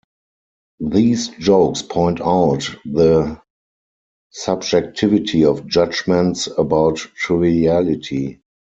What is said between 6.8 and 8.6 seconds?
triviality.